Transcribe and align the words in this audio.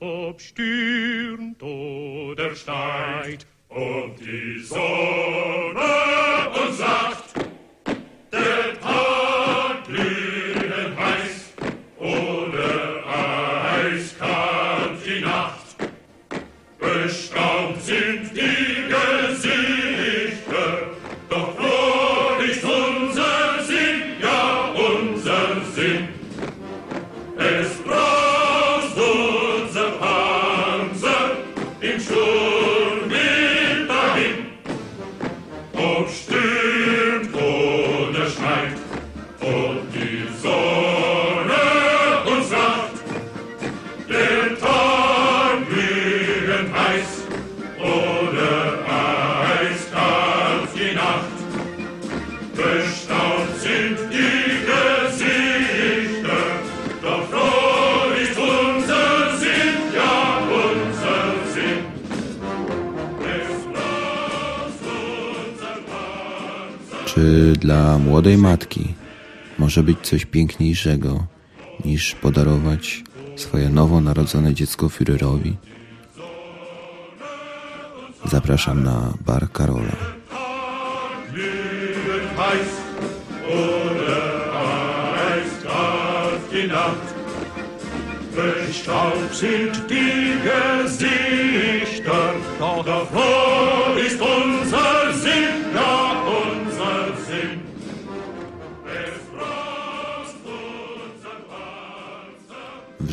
ob 0.00 0.40
stürmt 0.40 1.62
oder 1.62 2.54
schneit, 2.54 3.46
ob 3.68 4.16
die 4.18 4.60
Sonne 4.60 5.97
młodej 68.28 68.42
matki 68.42 68.94
może 69.58 69.82
być 69.82 69.98
coś 70.02 70.24
piękniejszego 70.26 71.26
niż 71.84 72.14
podarować 72.14 73.04
swoje 73.36 73.70
nowonarodzone 73.70 74.54
dziecko 74.54 74.88
Führerowi? 74.88 75.52
Zapraszam 78.24 78.84
na 78.84 79.12
bar 79.26 79.52
Karola. 79.52 79.96
Bestaubt 88.36 89.34
sind 89.34 89.88
die 89.88 90.36
Gesichter, 90.44 92.34
doch 92.58 93.08
froh 93.10 93.57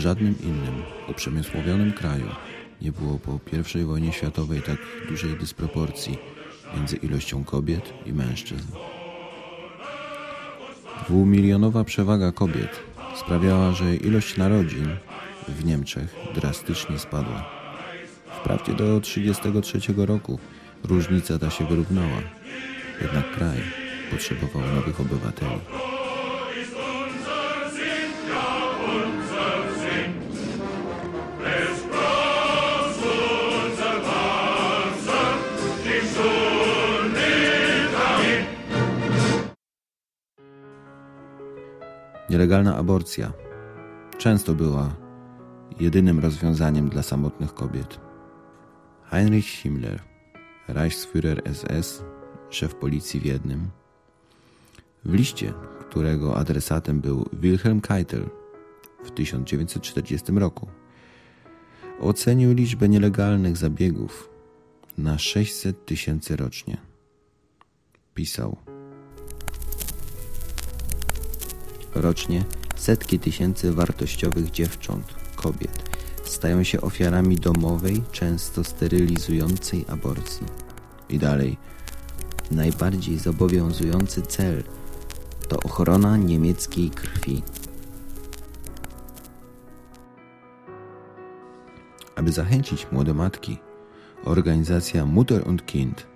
żadnym 0.05 0.35
innym 0.43 0.83
uprzemysłowionym 1.09 1.93
kraju 1.93 2.25
nie 2.81 2.91
było 2.91 3.19
po 3.19 3.39
I 3.79 3.83
wojnie 3.83 4.11
światowej 4.11 4.61
tak 4.61 4.77
dużej 5.09 5.37
dysproporcji 5.37 6.17
między 6.75 6.95
ilością 6.95 7.43
kobiet 7.43 7.93
i 8.05 8.13
mężczyzn. 8.13 8.67
Dwumilionowa 11.07 11.83
przewaga 11.83 12.31
kobiet 12.31 12.79
sprawiała, 13.19 13.71
że 13.71 13.95
ilość 13.95 14.37
narodzin 14.37 14.87
w 15.47 15.65
Niemczech 15.65 16.15
drastycznie 16.35 16.99
spadła. 16.99 17.49
Wprawdzie 18.39 18.73
do 18.73 19.01
1933 19.01 20.05
roku 20.05 20.39
różnica 20.83 21.39
ta 21.39 21.49
się 21.49 21.65
wyrównała, 21.65 22.21
jednak 23.01 23.31
kraj 23.31 23.57
potrzebował 24.11 24.75
nowych 24.75 25.01
obywateli. 25.01 25.84
Nielegalna 42.35 42.75
aborcja 42.75 43.33
często 44.17 44.53
była 44.53 44.95
jedynym 45.79 46.19
rozwiązaniem 46.19 46.89
dla 46.89 47.03
samotnych 47.03 47.53
kobiet. 47.53 47.99
Heinrich 49.03 49.45
Himmler, 49.45 50.03
Reichsführer 50.67 51.41
SS, 51.53 52.03
szef 52.49 52.75
policji 52.75 53.19
w 53.19 53.25
jednym, 53.25 53.69
w 55.05 55.13
liście, 55.13 55.53
którego 55.79 56.37
adresatem 56.37 57.01
był 57.01 57.29
Wilhelm 57.33 57.81
Keitel 57.81 58.29
w 59.03 59.11
1940 59.11 60.31
roku, 60.31 60.67
ocenił 61.99 62.53
liczbę 62.53 62.89
nielegalnych 62.89 63.57
zabiegów 63.57 64.29
na 64.97 65.17
600 65.17 65.85
tysięcy 65.85 66.35
rocznie. 66.35 66.77
Pisał: 68.13 68.57
Rocznie 71.95 72.43
setki 72.75 73.19
tysięcy 73.19 73.73
wartościowych 73.73 74.51
dziewcząt, 74.51 75.13
kobiet 75.35 75.89
stają 76.23 76.63
się 76.63 76.81
ofiarami 76.81 77.35
domowej, 77.35 78.03
często 78.11 78.63
sterylizującej 78.63 79.85
aborcji. 79.87 80.47
I 81.09 81.19
dalej, 81.19 81.57
najbardziej 82.51 83.19
zobowiązujący 83.19 84.21
cel 84.21 84.63
to 85.47 85.57
ochrona 85.59 86.17
niemieckiej 86.17 86.89
krwi. 86.89 87.43
Aby 92.15 92.31
zachęcić 92.31 92.87
młode 92.91 93.13
matki, 93.13 93.57
organizacja 94.25 95.05
Mutter 95.05 95.47
und 95.47 95.65
Kind 95.65 96.07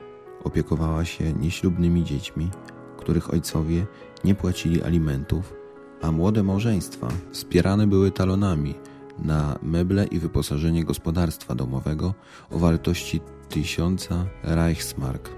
opiekowała 0.43 1.05
się 1.05 1.33
nieślubnymi 1.33 2.03
dziećmi, 2.03 2.49
których 2.97 3.33
ojcowie 3.33 3.85
nie 4.23 4.35
płacili 4.35 4.83
alimentów, 4.83 5.58
a 6.01 6.11
młode 6.11 6.43
małżeństwa 6.43 7.07
wspierane 7.31 7.87
były 7.87 8.11
talonami 8.11 8.75
na 9.19 9.59
meble 9.63 10.05
i 10.05 10.19
wyposażenie 10.19 10.83
gospodarstwa 10.83 11.55
domowego 11.55 12.13
o 12.51 12.59
wartości 12.59 13.21
tysiąca 13.49 14.25
Reichsmark. 14.43 15.29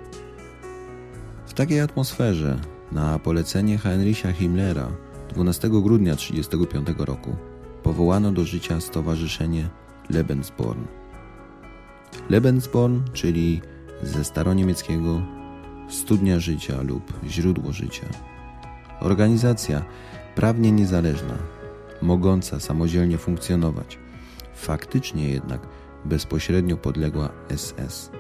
W 1.46 1.54
takiej 1.54 1.80
atmosferze 1.80 2.60
na 2.92 3.20
polecenie 3.20 3.78
Heinricha 3.78 4.32
Himmlera 4.32 4.88
12 5.30 5.70
grudnia 5.70 6.16
1935 6.16 7.08
roku 7.08 7.36
powołano 7.84 8.32
do 8.32 8.46
życia 8.46 8.82
stowarzyszenie 8.82 9.70
Lebensborn. 10.10 10.84
Lebensborn, 12.30 13.02
czyli 13.14 13.62
ze 14.04 14.24
staroniemieckiego 14.24 15.22
studnia 15.90 16.40
życia 16.40 16.82
lub 16.82 17.14
źródło 17.28 17.74
życia. 17.74 18.06
Organizacja 19.00 19.86
prawnie 20.36 20.72
niezależna, 20.72 21.38
mogąca 22.02 22.60
samodzielnie 22.60 23.18
funkcjonować, 23.18 24.00
faktycznie 24.54 25.30
jednak 25.30 25.68
bezpośrednio 26.06 26.78
podległa 26.78 27.30
SS. 27.56 28.12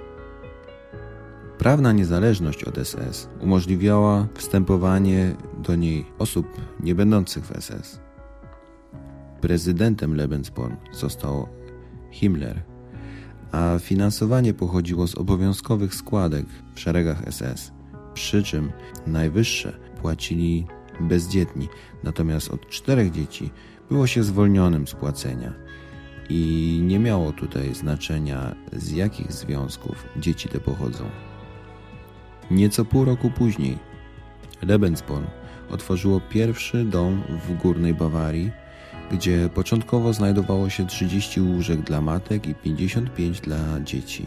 Prawna 1.57 1.91
niezależność 1.91 2.63
od 2.63 2.87
SS 2.87 3.29
umożliwiała 3.39 4.27
wstępowanie 4.33 5.35
do 5.57 5.75
niej 5.75 6.05
osób 6.19 6.47
nie 6.79 6.95
będących 6.95 7.45
w 7.45 7.61
SS. 7.61 7.99
Prezydentem 9.41 10.15
Lebensborn 10.15 10.75
został 10.91 11.47
Himmler, 12.11 12.63
a 13.51 13.79
finansowanie 13.79 14.53
pochodziło 14.53 15.07
z 15.07 15.15
obowiązkowych 15.15 15.95
składek 15.95 16.45
w 16.75 16.79
szeregach 16.79 17.23
SS, 17.29 17.71
przy 18.13 18.43
czym 18.43 18.71
najwyższe 19.07 19.79
płacili 20.01 20.67
bezdzietni, 20.99 21.69
natomiast 22.03 22.49
od 22.49 22.69
czterech 22.69 23.11
dzieci 23.11 23.51
było 23.89 24.07
się 24.07 24.23
zwolnionym 24.23 24.87
z 24.87 24.93
płacenia 24.93 25.53
i 26.29 26.81
nie 26.83 26.99
miało 26.99 27.31
tutaj 27.31 27.75
znaczenia 27.75 28.55
z 28.73 28.91
jakich 28.91 29.31
związków 29.31 30.05
dzieci 30.17 30.49
te 30.49 30.59
pochodzą. 30.59 31.03
Nieco 32.51 32.85
pół 32.85 33.05
roku 33.05 33.31
później 33.31 33.77
Lebensborn 34.61 35.25
otworzyło 35.69 36.21
pierwszy 36.29 36.85
dom 36.85 37.23
w 37.47 37.57
górnej 37.61 37.93
Bawarii, 37.93 38.51
gdzie 39.11 39.49
początkowo 39.53 40.13
znajdowało 40.13 40.69
się 40.69 40.87
30 40.87 41.41
łóżek 41.41 41.81
dla 41.81 42.01
matek 42.01 42.47
i 42.47 42.55
55 42.55 43.41
dla 43.41 43.79
dzieci. 43.83 44.25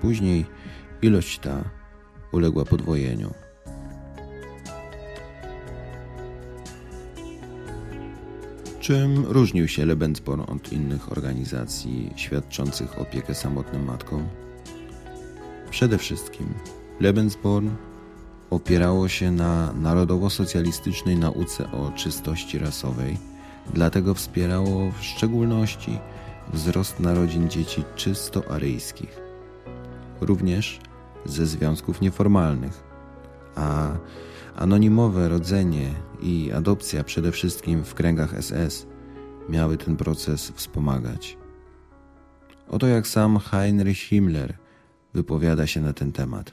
Później 0.00 0.46
ilość 1.02 1.38
ta 1.38 1.64
uległa 2.32 2.64
podwojeniu. 2.64 3.43
Czym 8.84 9.24
różnił 9.26 9.68
się 9.68 9.86
Lebensborn 9.86 10.40
od 10.40 10.72
innych 10.72 11.12
organizacji 11.12 12.10
świadczących 12.16 13.00
opiekę 13.00 13.34
samotnym 13.34 13.84
matkom? 13.84 14.28
Przede 15.70 15.98
wszystkim 15.98 16.46
Lebensborn 17.00 17.70
opierało 18.50 19.08
się 19.08 19.30
na 19.30 19.72
narodowo-socjalistycznej 19.72 21.16
nauce 21.16 21.70
o 21.72 21.92
czystości 21.96 22.58
rasowej, 22.58 23.18
dlatego 23.74 24.14
wspierało 24.14 24.90
w 24.90 25.04
szczególności 25.04 25.98
wzrost 26.52 27.00
narodzin 27.00 27.50
dzieci 27.50 27.84
czysto 27.96 28.50
aryjskich, 28.50 29.20
również 30.20 30.80
ze 31.24 31.46
związków 31.46 32.00
nieformalnych, 32.00 32.84
a 33.54 33.90
anonimowe 34.56 35.28
rodzenie 35.28 35.90
i 36.24 36.52
adopcja 36.52 37.04
przede 37.04 37.32
wszystkim 37.32 37.84
w 37.84 37.94
kręgach 37.94 38.42
SS 38.42 38.86
miały 39.48 39.76
ten 39.76 39.96
proces 39.96 40.52
wspomagać. 40.54 41.36
Oto 42.68 42.86
jak 42.86 43.06
sam 43.06 43.38
Heinrich 43.38 43.98
Himmler 43.98 44.54
wypowiada 45.14 45.66
się 45.66 45.80
na 45.80 45.92
ten 45.92 46.12
temat. 46.12 46.52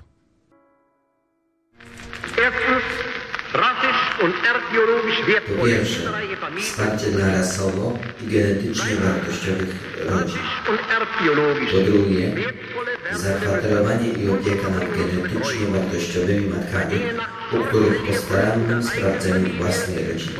Po 5.58 5.66
pierwsze, 5.66 6.12
wsparcie 6.60 7.12
dla 7.12 7.28
rasowo 7.28 7.98
i 8.22 8.28
genetycznie 8.28 8.96
wartościowych 8.96 9.76
rodzin. 10.10 10.40
Po 11.72 11.92
drugie, 11.92 12.36
zakwaterowanie 13.12 14.10
i 14.10 14.30
opieka 14.30 14.70
nad 14.70 14.98
genetycznie 14.98 15.68
wartościowymi 15.68 16.48
matkami, 16.48 17.00
u 17.54 17.64
których 17.64 18.08
po 18.08 18.14
starannym 18.14 18.84
sprawdzeniu 18.84 19.54
własnej 19.58 20.08
rodziny 20.08 20.34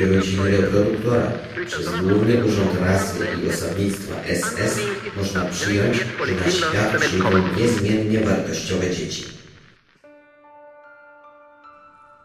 i 0.00 0.04
rodziny 0.04 0.60
reproduktora 0.60 1.32
przez 1.66 2.00
Główny 2.00 2.44
Urząd 2.44 2.80
Rasy 2.80 3.26
i 3.42 3.50
Osadnictwa 3.50 4.14
SS 4.34 4.80
można 5.16 5.44
przyjąć, 5.44 5.96
że 5.96 6.34
na 6.34 6.50
świat 6.50 7.00
przyjdą 7.00 7.30
niezmiennie 7.58 8.20
wartościowe 8.20 8.90
dzieci. 8.90 9.24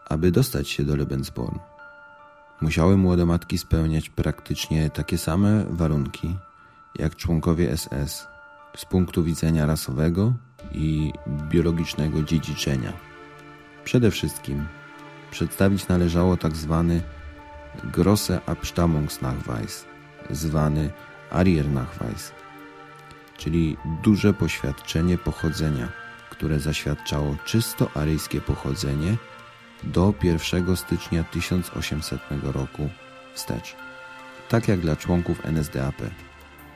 Aby 0.09 0.31
dostać 0.31 0.69
się 0.69 0.83
do 0.83 0.95
Lebensborn, 0.95 1.59
musiały 2.61 2.97
młode 2.97 3.25
matki 3.25 3.57
spełniać 3.57 4.09
praktycznie 4.09 4.89
takie 4.89 5.17
same 5.17 5.65
warunki 5.69 6.35
jak 6.99 7.15
członkowie 7.15 7.77
SS 7.77 8.27
z 8.77 8.85
punktu 8.85 9.23
widzenia 9.23 9.65
rasowego 9.65 10.33
i 10.71 11.13
biologicznego 11.49 12.23
dziedziczenia. 12.23 12.93
Przede 13.87 14.11
wszystkim 14.11 14.67
przedstawić 15.31 15.87
należało 15.87 16.37
tak 16.37 16.55
zwany 16.55 17.01
Grosse 17.83 18.41
Abstammungsnachweis, 18.45 19.85
zwany 20.29 20.89
Ariernachweis, 21.31 22.31
czyli 23.37 23.77
duże 24.03 24.33
poświadczenie 24.33 25.17
pochodzenia, 25.17 25.87
które 26.29 26.59
zaświadczało 26.59 27.35
czysto 27.45 27.89
aryjskie 27.95 28.41
pochodzenie 28.41 29.17
do 29.83 30.13
1 30.23 30.75
stycznia 30.75 31.23
1800 31.23 32.19
roku 32.43 32.89
wstecz, 33.33 33.75
tak 34.49 34.67
jak 34.67 34.79
dla 34.79 34.95
członków 34.95 35.45
NSDAP. 35.45 36.01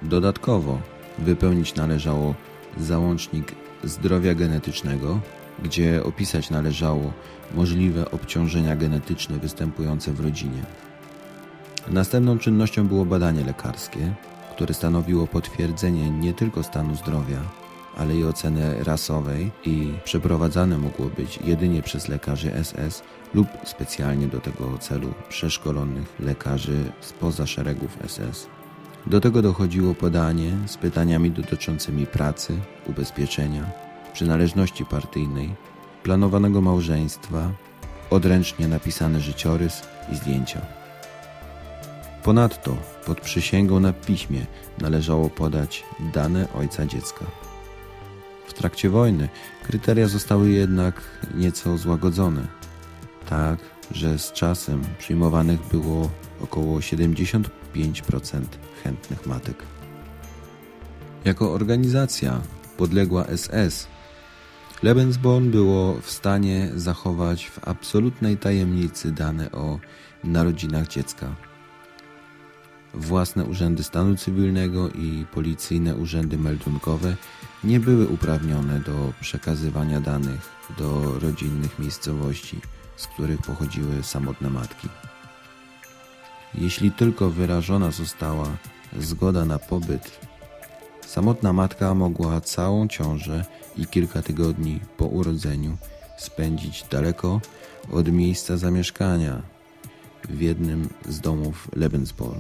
Dodatkowo 0.02 0.81
wypełnić 1.19 1.75
należało 1.75 2.36
załącznik 2.78 3.56
zdrowia 3.84 4.36
genetycznego, 4.36 5.19
gdzie 5.63 6.03
opisać 6.03 6.50
należało 6.50 7.13
możliwe 7.56 8.12
obciążenia 8.12 8.75
genetyczne 8.75 9.38
występujące 9.38 10.13
w 10.13 10.19
rodzinie. 10.19 10.63
Następną 11.88 12.38
czynnością 12.38 12.88
było 12.88 13.06
badanie 13.06 13.44
lekarskie, 13.44 14.13
które 14.56 14.74
stanowiło 14.74 15.27
potwierdzenie 15.27 16.09
nie 16.09 16.33
tylko 16.33 16.63
stanu 16.63 16.95
zdrowia, 16.95 17.39
ale 17.98 18.15
i 18.15 18.24
ocenę 18.24 18.83
rasowej 18.83 19.51
i 19.65 19.94
przeprowadzane 20.03 20.77
mogło 20.77 21.06
być 21.06 21.39
jedynie 21.45 21.81
przez 21.81 22.07
lekarzy 22.07 22.51
SS 22.63 23.03
lub 23.33 23.48
specjalnie 23.63 24.27
do 24.27 24.39
tego 24.39 24.77
celu 24.77 25.13
przeszkolonych 25.30 26.15
lekarzy 26.19 26.92
spoza 27.01 27.48
szeregów 27.48 27.98
SS. 28.07 28.48
Do 29.07 29.21
tego 29.21 29.42
dochodziło 29.42 29.94
podanie 29.94 30.51
z 30.65 30.77
pytaniami 30.77 31.31
dotyczącymi 31.31 32.06
pracy, 32.06 32.57
ubezpieczenia, 32.88 33.71
przynależności 34.13 34.86
partyjnej, 34.86 35.56
planowanego 36.04 36.62
małżeństwa, 36.62 37.52
odręcznie 38.10 38.68
napisany 38.68 39.22
życiorys 39.22 39.81
i 40.12 40.16
zdjęcia. 40.16 40.62
Ponadto 42.24 42.78
pod 43.06 43.22
przysięgą 43.22 43.80
na 43.80 43.94
piśmie 43.94 44.46
należało 44.81 45.30
podać 45.30 45.84
dane 46.13 46.54
ojca 46.54 46.86
dziecka. 46.86 47.25
W 48.48 48.54
trakcie 48.54 48.90
wojny 48.90 49.30
kryteria 49.63 50.08
zostały 50.08 50.50
jednak 50.50 51.02
nieco 51.36 51.78
złagodzone, 51.78 52.48
tak 53.30 53.60
że 53.92 54.19
z 54.19 54.31
czasem 54.31 54.84
przyjmowanych 55.00 55.60
było 55.72 56.10
około 56.42 56.80
75% 56.80 57.50
chętnych 58.84 59.25
matek. 59.25 59.63
Jako 61.25 61.54
organizacja 61.54 62.42
podległa 62.78 63.25
SS, 63.36 63.88
Lebensborn 64.83 65.51
było 65.51 66.01
w 66.01 66.12
stanie 66.12 66.72
zachować 66.75 67.50
w 67.50 67.68
absolutnej 67.68 68.38
tajemnicy 68.38 69.12
dane 69.12 69.51
o 69.51 69.80
narodzinach 70.24 70.88
dziecka. 70.88 71.36
Własne 72.94 73.45
urzędy 73.45 73.83
stanu 73.83 74.16
cywilnego 74.16 74.89
i 74.89 75.25
policyjne 75.33 75.95
urzędy 75.95 76.38
meldunkowe 76.38 77.16
nie 77.63 77.80
były 77.80 78.07
uprawnione 78.07 78.80
do 78.80 79.13
przekazywania 79.22 80.00
danych 80.00 80.50
do 80.78 81.19
rodzinnych 81.19 81.80
miejscowości, 81.80 82.62
z 82.95 83.07
których 83.07 83.42
pochodziły 83.42 84.04
samotne 84.04 84.50
matki. 84.50 84.89
Jeśli 86.56 86.92
tylko 86.92 87.30
wyrażona 87.30 87.92
została 87.92 88.48
zgoda 89.00 89.45
na 89.45 89.60
pobyt, 89.60 90.31
samotna 91.12 91.54
matka 91.54 91.94
mogła 91.94 92.42
całą 92.42 92.88
ciążę 92.88 93.46
i 93.78 93.86
kilka 93.86 94.22
tygodni 94.22 94.80
po 94.98 95.06
urodzeniu 95.06 95.78
spędzić 96.18 96.86
daleko 96.92 97.42
od 97.92 98.12
miejsca 98.12 98.58
zamieszkania 98.58 99.42
w 100.30 100.42
jednym 100.42 100.90
z 101.10 101.19
domów 101.19 101.68
Lebensborn. 101.75 102.40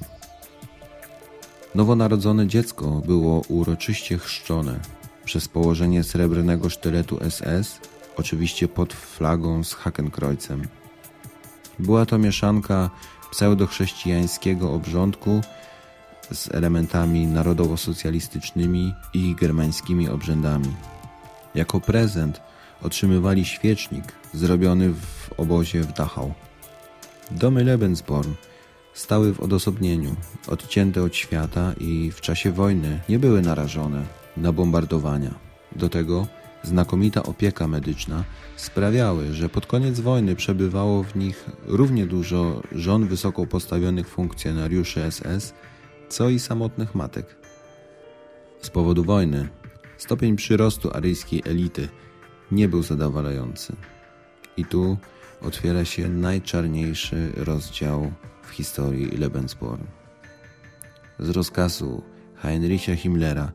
Nowonarodzone 1.75 2.47
dziecko 2.47 3.01
było 3.05 3.41
uroczyście 3.47 4.17
chrzczone 4.17 4.79
przez 5.25 5.47
położenie 5.47 6.03
srebrnego 6.03 6.69
sztyletu 6.69 7.19
SS, 7.29 7.79
oczywiście 8.17 8.67
pod 8.67 8.93
flagą 8.93 9.63
z 9.63 9.73
Hakenkreuzem. 9.73 10.67
Była 11.79 12.05
to 12.05 12.17
mieszanka 12.17 12.89
pseudochrześcijańskiego 13.31 14.73
obrządku 14.73 15.41
z 16.31 16.51
elementami 16.51 17.27
narodowo-socjalistycznymi 17.27 18.93
i 19.13 19.35
germańskimi 19.35 20.09
obrzędami. 20.09 20.75
Jako 21.55 21.79
prezent 21.79 22.41
otrzymywali 22.81 23.45
świecznik 23.45 24.03
zrobiony 24.33 24.89
w 24.89 25.33
obozie 25.37 25.81
w 25.81 25.93
Dachau. 25.93 26.33
Domy 27.31 27.63
Lebensborn 27.63 28.31
stały 28.93 29.33
w 29.33 29.39
odosobnieniu, 29.39 30.15
odcięte 30.47 31.03
od 31.03 31.15
świata 31.15 31.73
i 31.79 32.11
w 32.11 32.21
czasie 32.21 32.51
wojny 32.51 32.99
nie 33.09 33.19
były 33.19 33.41
narażone 33.41 34.05
na 34.37 34.51
bombardowania. 34.51 35.33
Do 35.75 35.89
tego 35.89 36.27
znakomita 36.63 37.23
opieka 37.23 37.67
medyczna 37.67 38.23
sprawiały, 38.55 39.33
że 39.33 39.49
pod 39.49 39.65
koniec 39.65 39.99
wojny 39.99 40.35
przebywało 40.35 41.03
w 41.03 41.15
nich 41.15 41.45
równie 41.65 42.05
dużo 42.05 42.61
żon 42.71 43.07
wysoko 43.07 43.47
postawionych 43.47 44.07
funkcjonariuszy 44.07 45.11
SS, 45.11 45.53
co 46.11 46.29
i 46.29 46.39
samotnych 46.39 46.95
matek. 46.95 47.35
Z 48.61 48.69
powodu 48.69 49.03
wojny 49.03 49.49
stopień 49.97 50.35
przyrostu 50.35 50.89
aryjskiej 50.93 51.41
elity 51.45 51.87
nie 52.51 52.69
był 52.69 52.83
zadowalający. 52.83 53.75
I 54.57 54.65
tu 54.65 54.97
otwiera 55.41 55.85
się 55.85 56.09
najczarniejszy 56.09 57.31
rozdział 57.35 58.11
w 58.43 58.49
historii 58.49 59.17
Lebensborn. 59.17 59.83
Z 61.19 61.29
rozkazu 61.29 62.03
Heinricha 62.35 62.95
Himmlera 62.95 63.51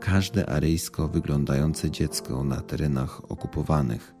każde 0.00 0.48
aryjsko 0.48 1.08
wyglądające 1.08 1.90
dziecko 1.90 2.44
na 2.44 2.60
terenach 2.60 3.30
okupowanych, 3.30 4.14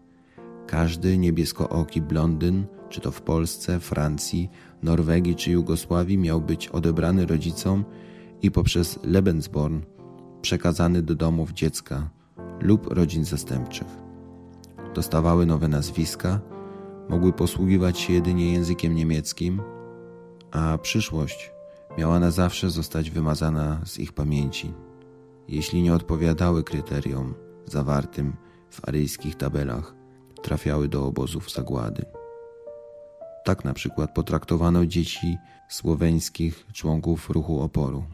każdy 0.66 1.18
niebieskooki 1.18 2.00
blondyn, 2.00 2.66
czy 2.88 3.00
to 3.00 3.10
w 3.10 3.22
Polsce, 3.22 3.80
Francji, 3.80 4.50
Norwegii 4.82 5.34
czy 5.34 5.50
Jugosławii, 5.50 6.18
miał 6.18 6.40
być 6.40 6.68
odebrany 6.68 7.26
rodzicom 7.26 7.84
i 8.42 8.50
poprzez 8.50 8.98
Lebensborn 9.04 9.80
przekazany 10.42 11.02
do 11.02 11.14
domów 11.14 11.52
dziecka 11.52 12.10
lub 12.60 12.86
rodzin 12.86 13.24
zastępczych. 13.24 13.86
Dostawały 14.94 15.46
nowe 15.46 15.68
nazwiska, 15.68 16.40
mogły 17.08 17.32
posługiwać 17.32 17.98
się 17.98 18.12
jedynie 18.12 18.52
językiem 18.52 18.94
niemieckim, 18.94 19.62
a 20.50 20.78
przyszłość 20.78 21.52
miała 21.98 22.20
na 22.20 22.30
zawsze 22.30 22.70
zostać 22.70 23.10
wymazana 23.10 23.80
z 23.84 23.98
ich 23.98 24.12
pamięci, 24.12 24.72
jeśli 25.48 25.82
nie 25.82 25.94
odpowiadały 25.94 26.64
kryteriom 26.64 27.34
zawartym 27.66 28.36
w 28.70 28.88
aryjskich 28.88 29.34
tabelach, 29.34 29.94
trafiały 30.42 30.88
do 30.88 31.06
obozów 31.06 31.50
zagłady. 31.50 32.04
Tak 33.48 33.64
na 33.64 33.74
przykład 33.74 34.14
potraktowano 34.14 34.86
dzieci 34.86 35.38
słoweńskich 35.68 36.66
członków 36.72 37.30
ruchu 37.30 37.60
oporu. 37.60 38.04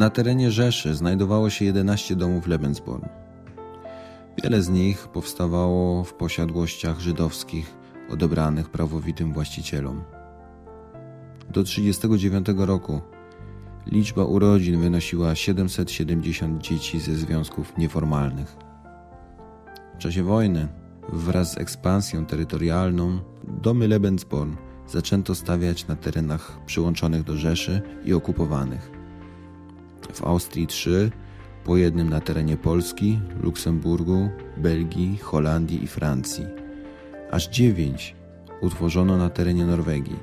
Na 0.00 0.10
terenie 0.10 0.50
Rzeszy 0.50 0.94
znajdowało 0.94 1.50
się 1.50 1.64
11 1.64 2.16
domów 2.16 2.46
Lebensborn. 2.46 3.04
Wiele 4.42 4.62
z 4.62 4.68
nich 4.68 5.08
powstawało 5.08 6.04
w 6.04 6.14
posiadłościach 6.14 7.00
żydowskich 7.00 7.74
odebranych 8.10 8.70
prawowitym 8.70 9.32
właścicielom. 9.32 10.02
Do 11.50 11.64
1939 11.64 12.46
roku 12.68 13.00
liczba 13.86 14.24
urodzin 14.24 14.80
wynosiła 14.80 15.34
770 15.34 16.62
dzieci 16.62 17.00
ze 17.00 17.14
związków 17.14 17.78
nieformalnych. 17.78 18.56
W 19.94 19.98
czasie 19.98 20.22
wojny, 20.22 20.68
wraz 21.12 21.52
z 21.52 21.58
ekspansją 21.58 22.26
terytorialną, 22.26 23.18
domy 23.62 23.88
Lebensborn 23.88 24.56
zaczęto 24.86 25.34
stawiać 25.34 25.86
na 25.86 25.96
terenach 25.96 26.58
przyłączonych 26.66 27.22
do 27.22 27.36
Rzeszy 27.36 27.82
i 28.04 28.12
okupowanych 28.12 28.99
w 30.16 30.24
Austrii 30.24 30.66
3, 30.66 31.10
po 31.64 31.76
jednym 31.76 32.10
na 32.10 32.20
terenie 32.20 32.56
Polski, 32.56 33.20
Luksemburgu, 33.42 34.28
Belgii, 34.56 35.18
Holandii 35.18 35.84
i 35.84 35.86
Francji. 35.86 36.46
Aż 37.30 37.48
9 37.48 38.16
utworzono 38.60 39.16
na 39.16 39.30
terenie 39.30 39.66
Norwegii. 39.66 40.16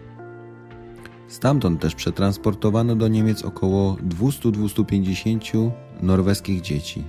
Stamtąd 1.27 1.81
też 1.81 1.95
przetransportowano 1.95 2.95
do 2.95 3.07
Niemiec 3.07 3.43
około 3.43 3.93
200-250 3.93 5.71
norweskich 6.01 6.61
dzieci. 6.61 7.03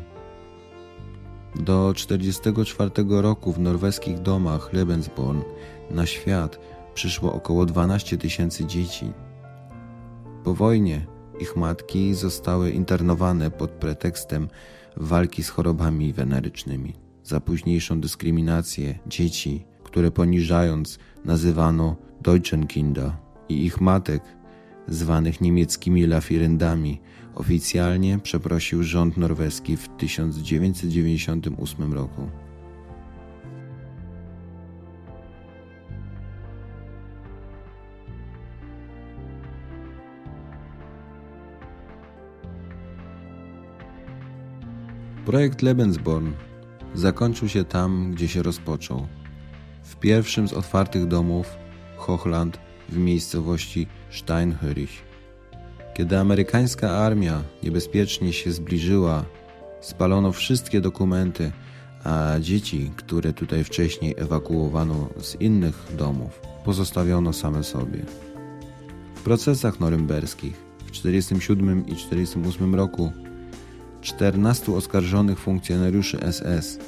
Do 1.54 1.92
1944 1.92 3.22
roku 3.22 3.52
w 3.52 3.58
norweskich 3.58 4.18
domach 4.18 4.72
Lebensborn 4.72 5.40
na 5.90 6.06
świat 6.06 6.58
przyszło 6.94 7.32
około 7.32 7.66
12 7.66 8.18
tysięcy 8.18 8.64
dzieci. 8.64 9.12
Po 10.44 10.54
wojnie 10.54 11.06
ich 11.40 11.56
matki 11.56 12.14
zostały 12.14 12.70
internowane 12.70 13.50
pod 13.50 13.70
pretekstem 13.70 14.48
walki 14.96 15.42
z 15.42 15.48
chorobami 15.48 16.12
wenerycznymi. 16.12 16.94
Za 17.24 17.40
późniejszą 17.40 18.00
dyskryminację 18.00 18.98
dzieci, 19.06 19.64
które 19.84 20.10
poniżając 20.10 20.98
nazywano 21.24 21.96
Deutschenkinder 22.22 23.12
i 23.48 23.64
ich 23.64 23.80
matek, 23.80 24.22
zwanych 24.88 25.40
niemieckimi 25.40 26.06
lafirendami, 26.06 27.00
oficjalnie 27.34 28.18
przeprosił 28.18 28.82
rząd 28.82 29.16
norweski 29.16 29.76
w 29.76 29.88
1998 29.88 31.92
roku. 31.92 32.28
Projekt 45.28 45.62
Lebensborn 45.62 46.32
zakończył 46.94 47.48
się 47.48 47.64
tam, 47.64 48.12
gdzie 48.12 48.28
się 48.28 48.42
rozpoczął. 48.42 49.06
W 49.82 49.96
pierwszym 49.96 50.48
z 50.48 50.52
otwartych 50.52 51.06
domów 51.06 51.56
Hochland 51.96 52.58
w 52.88 52.96
miejscowości 52.96 53.86
Steinhörich. 54.10 55.04
Kiedy 55.94 56.18
amerykańska 56.18 56.90
armia 56.90 57.42
niebezpiecznie 57.62 58.32
się 58.32 58.52
zbliżyła, 58.52 59.24
spalono 59.80 60.32
wszystkie 60.32 60.80
dokumenty, 60.80 61.52
a 62.04 62.34
dzieci, 62.40 62.90
które 62.96 63.32
tutaj 63.32 63.64
wcześniej 63.64 64.14
ewakuowano 64.18 65.08
z 65.20 65.34
innych 65.40 65.86
domów, 65.98 66.40
pozostawiono 66.64 67.32
same 67.32 67.64
sobie. 67.64 68.04
W 69.14 69.22
procesach 69.22 69.80
norymberskich 69.80 70.56
w 70.78 70.90
1947 70.90 71.80
i 71.80 71.94
1948 71.94 72.74
roku 72.74 73.12
14 74.08 74.74
oskarżonych 74.74 75.38
funkcjonariuszy 75.38 76.18
SS, 76.32 76.78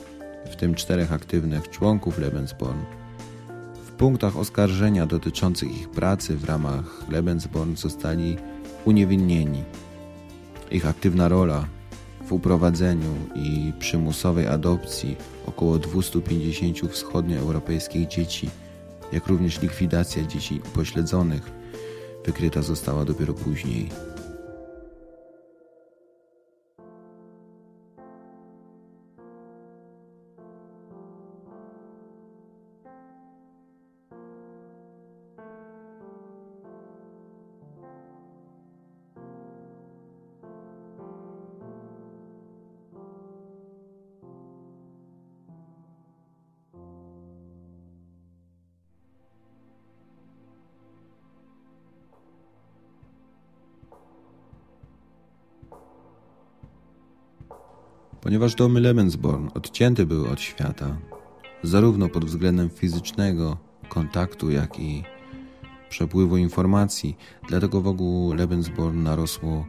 w 0.51 0.57
tym 0.57 0.75
czterech 0.75 1.13
aktywnych 1.13 1.71
członków 1.71 2.19
Lebensborn. 2.19 2.79
W 3.87 3.91
punktach 3.91 4.37
oskarżenia 4.37 5.07
dotyczących 5.07 5.81
ich 5.81 5.89
pracy 5.89 6.37
w 6.37 6.45
ramach 6.45 7.09
Lebensborn 7.09 7.77
zostali 7.77 8.37
uniewinnieni. 8.85 9.63
Ich 10.71 10.87
aktywna 10.87 11.29
rola 11.29 11.67
w 12.27 12.33
uprowadzeniu 12.33 13.15
i 13.35 13.73
przymusowej 13.79 14.47
adopcji 14.47 15.17
około 15.47 15.79
250 15.79 16.93
wschodnioeuropejskich 16.93 18.09
dzieci, 18.09 18.51
jak 19.13 19.27
również 19.27 19.63
likwidacja 19.63 20.25
dzieci 20.25 20.61
upośledzonych, 20.67 21.51
wykryta 22.27 22.63
została 22.63 23.05
dopiero 23.05 23.35
później. 23.35 24.10
Ponieważ 58.21 58.55
domy 58.55 58.81
Lebensborn 58.81 59.49
odcięte 59.55 60.07
były 60.07 60.29
od 60.29 60.41
świata, 60.41 60.97
zarówno 61.63 62.09
pod 62.09 62.25
względem 62.25 62.71
fizycznego 62.71 63.57
kontaktu, 63.89 64.51
jak 64.51 64.81
i 64.81 65.05
przepływu 65.89 66.37
informacji. 66.37 67.17
Dlatego 67.49 67.81
wokół 67.81 68.35
Lebensborn 68.35 69.03
narosło 69.03 69.67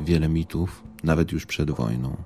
wiele 0.00 0.28
mitów, 0.28 0.82
nawet 1.04 1.32
już 1.32 1.46
przed 1.46 1.70
wojną. 1.70 2.16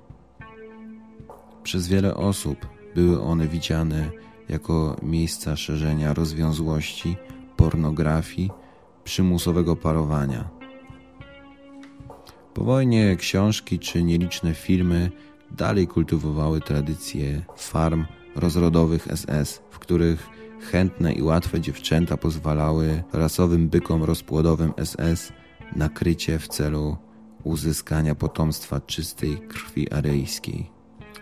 Przez 1.63 1.87
wiele 1.87 2.15
osób 2.15 2.67
były 2.95 3.21
one 3.21 3.47
widziane 3.47 4.09
jako 4.49 4.95
miejsca 5.03 5.55
szerzenia 5.55 6.13
rozwiązłości, 6.13 7.15
pornografii, 7.57 8.51
przymusowego 9.03 9.75
parowania. 9.75 10.49
Po 12.53 12.63
wojnie 12.63 13.15
książki 13.15 13.79
czy 13.79 14.03
nieliczne 14.03 14.53
filmy 14.53 15.11
dalej 15.51 15.87
kultywowały 15.87 16.61
tradycje 16.61 17.41
farm 17.55 18.05
rozrodowych 18.35 19.07
SS, 19.15 19.61
w 19.69 19.79
których 19.79 20.29
chętne 20.71 21.13
i 21.13 21.21
łatwe 21.21 21.61
dziewczęta 21.61 22.17
pozwalały 22.17 23.03
rasowym 23.13 23.69
bykom 23.69 24.03
rozpłodowym 24.03 24.73
SS 24.83 25.33
na 25.75 25.89
krycie 25.89 26.39
w 26.39 26.47
celu 26.47 26.97
uzyskania 27.43 28.15
potomstwa 28.15 28.81
czystej 28.81 29.37
krwi 29.37 29.91
aryjskiej. 29.91 30.69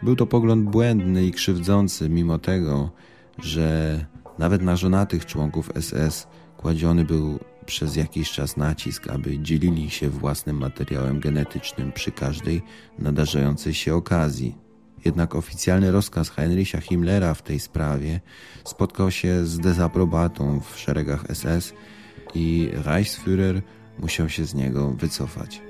Był 0.03 0.15
to 0.15 0.25
pogląd 0.25 0.69
błędny 0.69 1.25
i 1.25 1.31
krzywdzący, 1.31 2.09
mimo 2.09 2.37
tego, 2.37 2.91
że 3.37 3.99
nawet 4.39 4.61
na 4.61 4.75
żonatych 4.75 5.25
członków 5.25 5.71
SS 5.79 6.27
kładziony 6.57 7.05
był 7.05 7.39
przez 7.65 7.95
jakiś 7.95 8.31
czas 8.31 8.57
nacisk, 8.57 9.07
aby 9.07 9.39
dzielili 9.39 9.89
się 9.89 10.09
własnym 10.09 10.57
materiałem 10.57 11.19
genetycznym 11.19 11.91
przy 11.91 12.11
każdej 12.11 12.61
nadarzającej 12.99 13.73
się 13.73 13.95
okazji. 13.95 14.55
Jednak 15.05 15.35
oficjalny 15.35 15.91
rozkaz 15.91 16.29
Heinricha 16.29 16.81
Himmlera 16.81 17.33
w 17.33 17.41
tej 17.41 17.59
sprawie 17.59 18.19
spotkał 18.63 19.11
się 19.11 19.45
z 19.45 19.59
dezaprobatą 19.59 20.59
w 20.59 20.79
szeregach 20.79 21.25
SS 21.33 21.73
i 22.35 22.69
Reichsführer 22.73 23.61
musiał 23.99 24.29
się 24.29 24.45
z 24.45 24.53
niego 24.53 24.91
wycofać. 24.91 25.61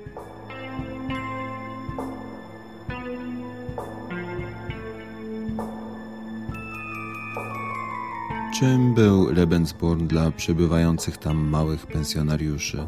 Czym 8.58 8.94
był 8.94 9.32
Lebensborn 9.32 10.06
dla 10.06 10.30
przebywających 10.30 11.16
tam 11.16 11.36
małych 11.36 11.86
pensjonariuszy? 11.86 12.86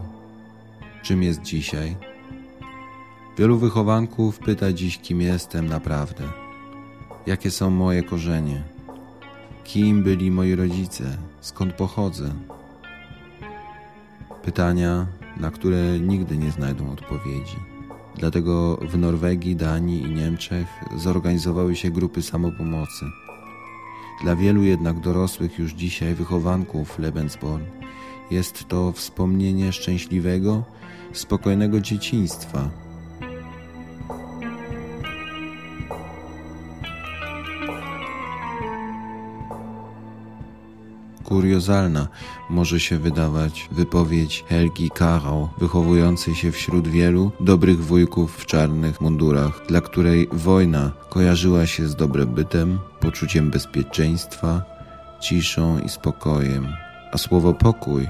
Czym 1.03 1.23
jest 1.23 1.43
dzisiaj? 1.43 1.97
Wielu 3.39 3.59
wychowanków 3.59 4.39
pyta 4.39 4.73
dziś, 4.73 4.99
kim 4.99 5.21
jestem 5.21 5.67
naprawdę. 5.67 6.25
Jakie 7.27 7.51
są 7.51 7.71
moje 7.71 8.03
korzenie? 8.03 8.63
Kim 9.65 10.03
byli 10.03 10.31
moi 10.31 10.55
rodzice? 10.55 11.05
Skąd 11.41 11.73
pochodzę? 11.73 12.35
Pytania, 14.43 15.07
na 15.37 15.51
które 15.51 16.01
nigdy 16.01 16.39
nie 16.39 16.51
znajdą 16.51 16.93
odpowiedzi. 16.93 17.57
Dlatego 18.17 18.77
w 18.77 18.99
Norwegii, 18.99 19.57
Danii 19.57 20.03
i 20.03 20.11
Niemczech 20.11 20.67
zorganizowały 20.97 21.77
się 21.77 21.91
grupy 21.91 22.23
samopomocy– 22.23 23.05
dla 24.23 24.37
wielu 24.37 24.63
jednak 24.63 25.01
dorosłych 25.01 25.59
już 25.59 25.73
dzisiaj 25.73 26.15
wychowanków 26.15 26.99
Lebensborn 26.99 27.65
jest 28.31 28.69
to 28.69 28.93
wspomnienie 28.93 29.73
szczęśliwego, 29.73 30.65
spokojnego 31.13 31.81
dzieciństwa. 31.81 32.71
Kuriozalna 41.29 42.09
może 42.51 42.81
się 42.81 42.99
wydawać 42.99 43.69
wypowiedź 43.73 44.45
Helgi 44.49 44.91
Karau, 44.91 45.49
wychowującej 45.59 46.35
się 46.35 46.53
wśród 46.53 46.89
wielu 46.89 47.33
dobrych 47.41 47.85
wujków 47.85 48.37
w 48.37 48.47
czarnych 48.47 49.01
mundurach, 49.01 49.67
dla 49.69 49.81
której 49.81 50.29
wojna 50.33 50.93
kojarzyła 51.09 51.67
się 51.67 51.89
z 51.89 51.97
dobrobytem, 51.97 52.79
poczuciem 53.01 53.51
bezpieczeństwa, 53.51 54.63
ciszą 55.21 55.79
i 55.79 55.89
spokojem, 55.89 56.67
a 57.13 57.19
słowo 57.19 57.55
pokój 57.55 58.09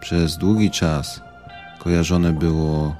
przez 0.00 0.36
długi 0.36 0.70
czas 0.70 1.20
kojarzone 1.78 2.32
było 2.32 2.96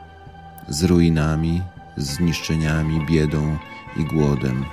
z 0.69 0.85
ruinami, 0.85 1.63
zniszczeniami, 1.97 3.07
biedą 3.07 3.59
i 3.97 4.05
głodem. 4.05 4.65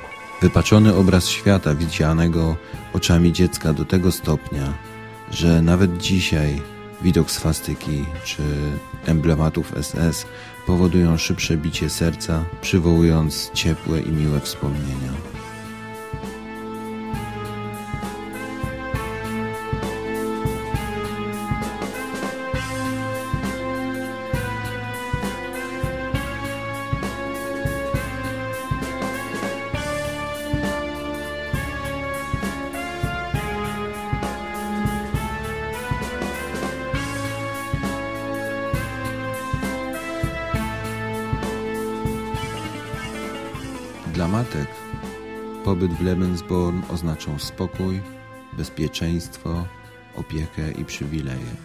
Wypaczony 0.41 0.95
obraz 0.95 1.27
świata 1.27 1.75
widzianego 1.75 2.55
oczami 2.93 3.33
dziecka 3.33 3.73
do 3.73 3.85
tego 3.85 4.11
stopnia, 4.11 4.73
że 5.31 5.61
nawet 5.61 5.97
dzisiaj 5.97 6.61
widok 7.01 7.31
swastyki 7.31 8.05
czy 8.23 8.43
emblematów 9.05 9.73
SS 9.81 10.25
powodują 10.67 11.17
szybsze 11.17 11.57
bicie 11.57 11.89
serca, 11.89 12.43
przywołując 12.61 13.51
ciepłe 13.53 14.01
i 14.01 14.11
miłe 14.11 14.39
wspomnienia. 14.39 15.30
Dla 44.21 44.27
matek 44.27 44.67
pobyt 45.65 45.93
w 45.93 46.01
Lebensborn 46.01 46.81
oznaczał 46.89 47.39
spokój, 47.39 48.01
bezpieczeństwo, 48.57 49.65
opiekę 50.15 50.71
i 50.71 50.85
przywileje. 50.85 51.55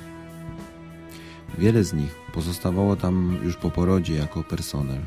Wiele 1.59 1.85
z 1.85 1.93
nich 1.93 2.15
pozostawało 2.35 2.97
tam 2.97 3.39
już 3.45 3.57
po 3.57 3.71
porodzie 3.71 4.15
jako 4.15 4.43
personel. 4.43 5.03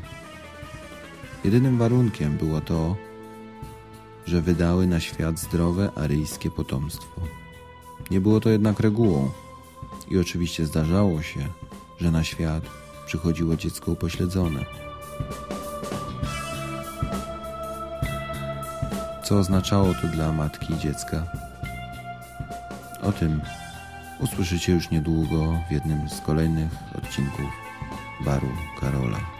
Jedynym 1.44 1.78
warunkiem 1.78 2.36
było 2.36 2.60
to, 2.60 2.96
że 4.26 4.40
wydały 4.40 4.86
na 4.86 5.00
świat 5.00 5.38
zdrowe 5.38 5.90
aryjskie 5.96 6.50
potomstwo. 6.50 7.20
Nie 8.10 8.20
było 8.20 8.40
to 8.40 8.50
jednak 8.50 8.80
regułą 8.80 9.30
i 10.10 10.18
oczywiście 10.18 10.66
zdarzało 10.66 11.22
się, 11.22 11.40
że 12.00 12.10
na 12.10 12.24
świat 12.24 12.64
przychodziło 13.06 13.56
dziecko 13.56 13.92
upośledzone. 13.92 14.64
Co 19.30 19.38
oznaczało 19.38 19.94
to 19.94 20.08
dla 20.08 20.32
matki 20.32 20.74
i 20.74 20.78
dziecka. 20.78 21.22
O 23.02 23.12
tym 23.12 23.40
usłyszycie 24.20 24.72
już 24.72 24.90
niedługo 24.90 25.60
w 25.68 25.72
jednym 25.72 26.08
z 26.08 26.20
kolejnych 26.20 26.70
odcinków 26.98 27.50
Baru 28.24 28.48
Karola. 28.80 29.39